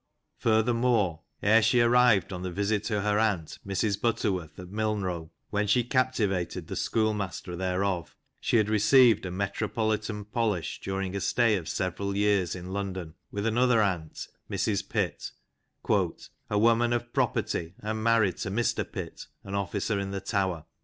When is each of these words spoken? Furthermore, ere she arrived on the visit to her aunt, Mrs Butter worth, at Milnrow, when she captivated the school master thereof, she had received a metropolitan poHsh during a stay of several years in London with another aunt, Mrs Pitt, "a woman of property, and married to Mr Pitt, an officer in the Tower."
Furthermore, 0.39 1.21
ere 1.43 1.61
she 1.61 1.79
arrived 1.79 2.33
on 2.33 2.41
the 2.41 2.49
visit 2.49 2.83
to 2.85 3.01
her 3.01 3.19
aunt, 3.19 3.59
Mrs 3.63 4.01
Butter 4.01 4.31
worth, 4.31 4.57
at 4.57 4.71
Milnrow, 4.71 5.29
when 5.51 5.67
she 5.67 5.83
captivated 5.83 6.65
the 6.65 6.75
school 6.75 7.13
master 7.13 7.55
thereof, 7.55 8.15
she 8.39 8.57
had 8.57 8.67
received 8.67 9.27
a 9.27 9.29
metropolitan 9.31 10.25
poHsh 10.25 10.79
during 10.81 11.15
a 11.15 11.21
stay 11.21 11.55
of 11.55 11.69
several 11.69 12.15
years 12.17 12.55
in 12.55 12.73
London 12.73 13.13
with 13.31 13.45
another 13.45 13.79
aunt, 13.79 14.27
Mrs 14.49 14.89
Pitt, 14.89 15.29
"a 16.49 16.57
woman 16.57 16.93
of 16.93 17.13
property, 17.13 17.75
and 17.83 18.03
married 18.03 18.37
to 18.37 18.49
Mr 18.49 18.91
Pitt, 18.91 19.27
an 19.43 19.53
officer 19.53 19.99
in 19.99 20.09
the 20.09 20.19
Tower." 20.19 20.65